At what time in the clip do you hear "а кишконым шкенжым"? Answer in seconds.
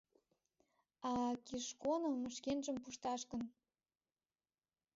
1.09-2.77